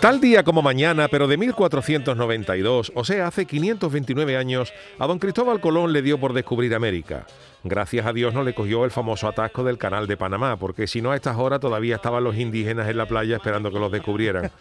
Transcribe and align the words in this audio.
Tal 0.00 0.20
día 0.20 0.44
como 0.44 0.60
mañana, 0.60 1.08
pero 1.08 1.26
de 1.26 1.38
1492, 1.38 2.92
o 2.94 3.04
sea, 3.04 3.26
hace 3.26 3.46
529 3.46 4.36
años, 4.36 4.72
a 4.98 5.06
don 5.06 5.18
Cristóbal 5.18 5.60
Colón 5.60 5.92
le 5.92 6.02
dio 6.02 6.18
por 6.20 6.34
descubrir 6.34 6.74
América. 6.74 7.26
Gracias 7.68 8.06
a 8.06 8.12
Dios 8.12 8.32
no 8.32 8.44
le 8.44 8.54
cogió 8.54 8.84
el 8.84 8.92
famoso 8.92 9.26
atasco 9.26 9.64
del 9.64 9.76
canal 9.76 10.06
de 10.06 10.16
Panamá, 10.16 10.56
porque 10.56 10.86
si 10.86 11.02
no 11.02 11.10
a 11.10 11.16
estas 11.16 11.36
horas 11.36 11.58
todavía 11.58 11.96
estaban 11.96 12.22
los 12.22 12.36
indígenas 12.36 12.88
en 12.88 12.96
la 12.96 13.06
playa 13.06 13.36
esperando 13.36 13.72
que 13.72 13.80
los 13.80 13.90
descubrieran. 13.90 14.52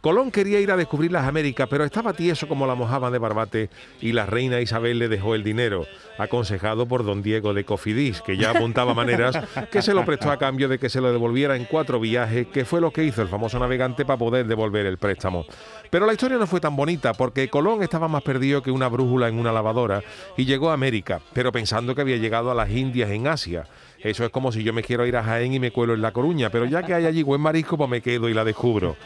Colón 0.00 0.32
quería 0.32 0.58
ir 0.58 0.72
a 0.72 0.76
descubrir 0.76 1.12
las 1.12 1.28
Américas, 1.28 1.68
pero 1.70 1.84
estaba 1.84 2.14
tieso 2.14 2.48
como 2.48 2.66
la 2.66 2.74
mojaba 2.74 3.12
de 3.12 3.18
barbate 3.18 3.70
y 4.00 4.10
la 4.12 4.26
reina 4.26 4.60
Isabel 4.60 4.98
le 4.98 5.08
dejó 5.08 5.36
el 5.36 5.44
dinero, 5.44 5.86
aconsejado 6.18 6.86
por 6.86 7.04
don 7.04 7.22
Diego 7.22 7.54
de 7.54 7.64
Cofidis, 7.64 8.22
que 8.22 8.36
ya 8.36 8.50
apuntaba 8.50 8.92
maneras, 8.92 9.38
que 9.70 9.82
se 9.82 9.94
lo 9.94 10.04
prestó 10.04 10.32
a 10.32 10.38
cambio 10.38 10.68
de 10.68 10.80
que 10.80 10.88
se 10.88 11.00
lo 11.00 11.12
devolviera 11.12 11.54
en 11.54 11.64
cuatro 11.64 12.00
viajes, 12.00 12.48
que 12.48 12.64
fue 12.64 12.80
lo 12.80 12.90
que 12.90 13.04
hizo 13.04 13.22
el 13.22 13.28
famoso 13.28 13.60
navegante 13.60 14.04
para 14.04 14.18
poder 14.18 14.46
devolver 14.46 14.77
el 14.86 14.98
préstamo. 14.98 15.44
Pero 15.90 16.06
la 16.06 16.12
historia 16.12 16.36
no 16.36 16.46
fue 16.46 16.60
tan 16.60 16.76
bonita, 16.76 17.14
porque 17.14 17.48
Colón 17.48 17.82
estaba 17.82 18.08
más 18.08 18.22
perdido 18.22 18.62
que 18.62 18.70
una 18.70 18.88
brújula 18.88 19.28
en 19.28 19.38
una 19.38 19.52
lavadora 19.52 20.02
y 20.36 20.44
llegó 20.44 20.70
a 20.70 20.74
América, 20.74 21.20
pero 21.32 21.52
pensando 21.52 21.94
que 21.94 22.02
había 22.02 22.16
llegado 22.16 22.50
a 22.50 22.54
las 22.54 22.70
Indias 22.70 23.10
en 23.10 23.26
Asia. 23.26 23.64
Eso 24.00 24.24
es 24.24 24.30
como 24.30 24.52
si 24.52 24.62
yo 24.62 24.72
me 24.72 24.82
quiero 24.82 25.06
ir 25.06 25.16
a 25.16 25.24
Jaén 25.24 25.52
y 25.54 25.58
me 25.58 25.72
cuelo 25.72 25.94
en 25.94 26.02
La 26.02 26.12
Coruña, 26.12 26.50
pero 26.50 26.66
ya 26.66 26.82
que 26.82 26.94
hay 26.94 27.06
allí 27.06 27.22
buen 27.22 27.40
marisco, 27.40 27.76
pues 27.76 27.90
me 27.90 28.00
quedo 28.00 28.28
y 28.28 28.34
la 28.34 28.44
descubro. 28.44 28.96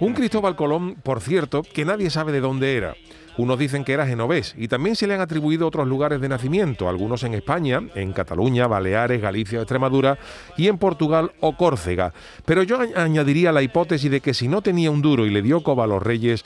Un 0.00 0.14
Cristóbal 0.14 0.56
Colón, 0.56 0.96
por 1.02 1.20
cierto, 1.20 1.62
que 1.62 1.84
nadie 1.84 2.10
sabe 2.10 2.32
de 2.32 2.40
dónde 2.40 2.76
era. 2.76 2.96
Unos 3.36 3.58
dicen 3.58 3.84
que 3.84 3.92
era 3.92 4.06
genovés 4.06 4.54
y 4.58 4.68
también 4.68 4.96
se 4.96 5.06
le 5.06 5.14
han 5.14 5.20
atribuido 5.20 5.66
otros 5.66 5.86
lugares 5.86 6.20
de 6.20 6.28
nacimiento, 6.28 6.88
algunos 6.88 7.22
en 7.22 7.34
España, 7.34 7.82
en 7.94 8.12
Cataluña, 8.12 8.66
Baleares, 8.66 9.20
Galicia, 9.20 9.60
Extremadura 9.60 10.18
y 10.56 10.68
en 10.68 10.78
Portugal 10.78 11.32
o 11.40 11.56
Córcega. 11.56 12.12
Pero 12.44 12.62
yo 12.62 12.78
añadiría 12.96 13.52
la 13.52 13.62
hipótesis 13.62 14.10
de 14.10 14.20
que 14.20 14.34
si 14.34 14.48
no 14.48 14.62
tenía 14.62 14.90
un 14.90 15.02
duro 15.02 15.26
y 15.26 15.30
le 15.30 15.42
dio 15.42 15.62
coba 15.62 15.84
a 15.84 15.86
los 15.86 16.02
reyes, 16.02 16.44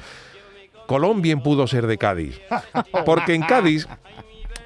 Colón 0.87 1.23
bien 1.23 1.43
pudo 1.43 1.67
ser 1.67 1.87
de 1.87 1.99
Cádiz. 1.99 2.41
Porque 3.07 3.35
en 3.35 3.43
Cádiz 3.43 3.89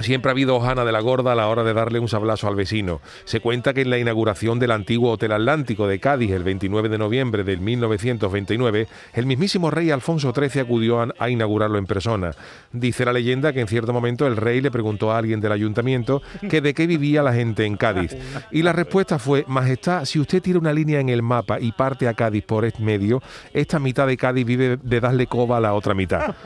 Siempre 0.01 0.31
ha 0.31 0.33
habido 0.33 0.55
hojana 0.55 0.85
de 0.85 0.93
la 0.93 1.01
gorda 1.01 1.33
a 1.33 1.35
la 1.35 1.49
hora 1.49 1.65
de 1.65 1.75
darle 1.75 1.99
un 1.99 2.09
sablazo 2.09 2.47
al 2.47 2.55
vecino. 2.55 3.01
Se 3.25 3.41
cuenta 3.41 3.75
que 3.75 3.81
en 3.81 3.91
la 3.91 3.99
inauguración 3.99 4.61
del 4.61 4.71
antiguo 4.71 5.13
Hotel 5.13 5.33
Atlántico 5.33 5.89
de 5.89 5.99
Cádiz 5.99 6.31
el 6.31 6.45
29 6.45 6.89
de 6.89 6.99
noviembre 6.99 7.43
del 7.43 7.61
1929, 7.61 8.87
el 9.15 9.27
mismísimo 9.27 9.71
rey 9.73 9.91
Alfonso 9.91 10.33
XIII 10.33 10.61
acudió 10.61 11.01
a, 11.19 11.31
inaugurarlo 11.31 11.79
en 11.79 11.87
persona. 11.87 12.31
Dice 12.73 13.05
la 13.05 13.13
leyenda 13.13 13.53
que 13.53 13.61
en 13.61 13.67
cierto 13.67 13.93
momento 13.93 14.27
el 14.27 14.37
rey 14.37 14.61
le 14.61 14.71
preguntó 14.71 15.11
a 15.11 15.19
alguien 15.19 15.41
del 15.41 15.53
ayuntamiento 15.53 16.23
que 16.49 16.61
de 16.61 16.75
qué 16.75 16.87
vivía 16.87 17.25
la 17.25 17.33
gente 17.33 17.65
en 17.65 17.77
Cádiz. 17.77 18.17
Y 18.53 18.63
la 18.63 18.73
respuesta 18.73 19.19
fue, 19.19 19.45
Majestad, 19.49 20.05
si 20.05 20.21
usted 20.21 20.41
tira 20.41 20.61
una 20.61 20.73
línea 20.73 21.01
en 21.01 21.09
el 21.09 21.23
mapa 21.23 21.59
y 21.59 21.73
parte 21.73 22.07
a 22.07 22.15
Cádiz 22.15 22.45
por 22.45 22.65
este 22.65 22.83
medio, 22.83 23.21
esta 23.53 23.81
mitad 23.81 24.07
de 24.07 24.17
Cádiz 24.17 24.47
vive 24.47 24.79
de 24.81 25.01
darle 25.01 25.27
coba 25.27 25.57
a 25.57 25.61
la 25.61 25.75
otra 25.75 25.95
mitad. 25.95 26.37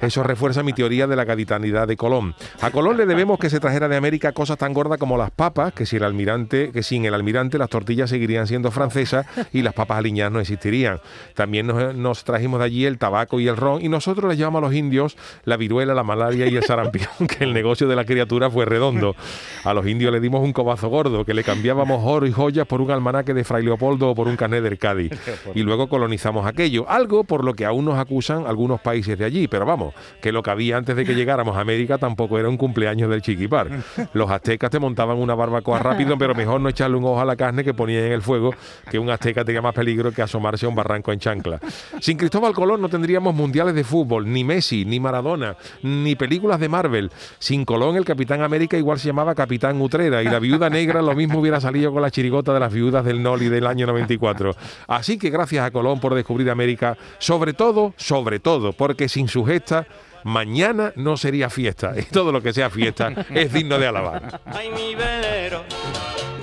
Eso 0.00 0.22
refuerza 0.22 0.62
mi 0.62 0.72
teoría 0.72 1.06
de 1.06 1.16
la 1.16 1.26
caditanidad 1.26 1.86
de 1.86 1.96
Colón. 1.96 2.34
A 2.60 2.70
Colón 2.70 3.01
debemos 3.06 3.38
que 3.38 3.50
se 3.50 3.60
trajera 3.60 3.88
de 3.88 3.96
América 3.96 4.32
cosas 4.32 4.58
tan 4.58 4.72
gordas 4.72 4.98
como 4.98 5.16
las 5.16 5.30
papas, 5.30 5.72
que 5.72 5.86
si 5.86 5.96
el 5.96 6.04
almirante, 6.04 6.70
que 6.72 6.82
sin 6.82 7.04
el 7.04 7.14
almirante 7.14 7.58
las 7.58 7.68
tortillas 7.68 8.10
seguirían 8.10 8.46
siendo 8.46 8.70
francesas 8.70 9.26
y 9.52 9.62
las 9.62 9.74
papas 9.74 9.98
aliñadas 9.98 10.32
no 10.32 10.40
existirían. 10.40 11.00
También 11.34 11.66
nos, 11.66 12.24
trajimos 12.24 12.60
de 12.60 12.66
allí 12.66 12.84
el 12.86 12.98
tabaco 12.98 13.40
y 13.40 13.48
el 13.48 13.56
ron 13.56 13.82
y 13.82 13.88
nosotros 13.88 14.28
les 14.28 14.38
llamamos 14.38 14.58
a 14.58 14.66
los 14.66 14.74
indios 14.74 15.16
la 15.44 15.56
viruela, 15.56 15.94
la 15.94 16.04
malaria 16.04 16.46
y 16.46 16.56
el 16.56 16.62
sarampión, 16.62 17.08
que 17.28 17.44
el 17.44 17.52
negocio 17.52 17.88
de 17.88 17.96
la 17.96 18.04
criatura 18.04 18.50
fue 18.50 18.64
redondo. 18.64 19.16
A 19.64 19.74
los 19.74 19.86
indios 19.86 20.12
le 20.12 20.20
dimos 20.20 20.42
un 20.42 20.52
cobazo 20.52 20.88
gordo, 20.88 21.24
que 21.24 21.34
le 21.34 21.44
cambiábamos 21.44 22.02
oro 22.04 22.26
y 22.26 22.32
joyas 22.32 22.66
por 22.66 22.80
un 22.80 22.90
almanaque 22.90 23.34
de 23.34 23.44
Fray 23.44 23.64
Leopoldo 23.64 24.10
o 24.10 24.14
por 24.14 24.28
un 24.28 24.36
carnet 24.36 24.62
del 24.62 24.78
Cádiz. 24.78 25.12
Y 25.54 25.62
luego 25.62 25.88
colonizamos 25.88 26.46
aquello, 26.46 26.88
algo 26.88 27.24
por 27.24 27.44
lo 27.44 27.54
que 27.54 27.64
aún 27.64 27.84
nos 27.84 27.98
acusan 27.98 28.46
algunos 28.46 28.80
países 28.80 29.18
de 29.18 29.24
allí, 29.24 29.48
pero 29.48 29.66
vamos, 29.66 29.94
que 30.20 30.32
lo 30.32 30.42
que 30.42 30.50
había 30.50 30.76
antes 30.76 30.96
de 30.96 31.04
que 31.04 31.14
llegáramos 31.14 31.56
a 31.56 31.60
América 31.60 31.98
tampoco 31.98 32.38
era 32.38 32.48
un 32.48 32.56
cumpleaños 32.56 32.91
años 32.92 33.10
del 33.10 33.22
chiquipar. 33.22 33.68
Los 34.12 34.30
aztecas 34.30 34.70
te 34.70 34.78
montaban 34.78 35.18
una 35.18 35.34
barbacoa 35.34 35.78
rápido, 35.78 36.16
pero 36.16 36.34
mejor 36.34 36.60
no 36.60 36.68
echarle 36.68 36.96
un 36.96 37.04
ojo 37.04 37.20
a 37.20 37.24
la 37.24 37.36
carne 37.36 37.64
que 37.64 37.74
ponía 37.74 38.06
en 38.06 38.12
el 38.12 38.22
fuego, 38.22 38.54
que 38.90 38.98
un 38.98 39.10
azteca 39.10 39.44
tenía 39.44 39.60
más 39.60 39.74
peligro 39.74 40.12
que 40.12 40.22
asomarse 40.22 40.66
a 40.66 40.68
un 40.68 40.74
barranco 40.74 41.12
en 41.12 41.18
chancla. 41.18 41.60
Sin 42.00 42.16
Cristóbal 42.16 42.52
Colón 42.52 42.80
no 42.80 42.88
tendríamos 42.88 43.34
mundiales 43.34 43.74
de 43.74 43.84
fútbol, 43.84 44.30
ni 44.30 44.44
Messi, 44.44 44.84
ni 44.84 45.00
Maradona, 45.00 45.56
ni 45.82 46.14
películas 46.14 46.60
de 46.60 46.68
Marvel. 46.68 47.10
Sin 47.38 47.64
Colón 47.64 47.96
el 47.96 48.04
Capitán 48.04 48.42
América 48.42 48.76
igual 48.76 48.98
se 48.98 49.08
llamaba 49.08 49.34
Capitán 49.34 49.80
Utrera 49.80 50.22
y 50.22 50.26
la 50.26 50.38
Viuda 50.38 50.70
Negra 50.70 51.02
lo 51.02 51.14
mismo 51.14 51.40
hubiera 51.40 51.60
salido 51.60 51.92
con 51.92 52.02
la 52.02 52.10
chirigota 52.10 52.52
de 52.52 52.60
las 52.60 52.72
viudas 52.72 53.04
del 53.04 53.22
Noli 53.22 53.48
del 53.48 53.66
año 53.66 53.86
94. 53.86 54.54
Así 54.86 55.18
que 55.18 55.30
gracias 55.30 55.66
a 55.66 55.70
Colón 55.70 56.00
por 56.00 56.14
descubrir 56.14 56.50
América, 56.50 56.96
sobre 57.18 57.52
todo, 57.52 57.94
sobre 57.96 58.38
todo, 58.40 58.72
porque 58.72 59.08
sin 59.08 59.28
su 59.28 59.44
gesta 59.44 59.86
mañana 60.24 60.92
no 60.96 61.16
sería 61.16 61.50
fiesta 61.50 61.92
y 61.98 62.02
todo 62.04 62.32
lo 62.32 62.42
que 62.42 62.52
sea 62.52 62.70
fiesta 62.70 63.12
es 63.30 63.52
digno 63.52 63.78
de 63.78 63.86
alabar. 63.86 64.40
Ay, 64.46 64.70
mi 64.70 64.94
velero, 64.94 65.64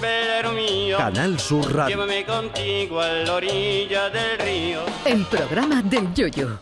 velero 0.01 0.51
mío, 0.53 0.97
Canal 0.97 1.39
Sur 1.39 1.73
Radio. 1.73 1.95
llévame 1.95 2.25
contigo 2.25 2.99
a 3.01 3.07
la 3.09 3.33
orilla 3.33 4.09
del 4.09 4.39
río. 4.39 4.81
El 5.05 5.25
programa 5.25 5.81
del 5.81 6.13
Yoyo. 6.13 6.59